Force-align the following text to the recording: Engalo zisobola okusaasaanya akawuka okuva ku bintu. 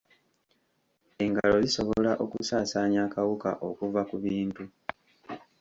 Engalo 1.23 1.57
zisobola 1.65 2.11
okusaasaanya 2.23 2.99
akawuka 3.07 3.49
okuva 3.67 4.01
ku 4.09 4.15
bintu. 4.23 4.63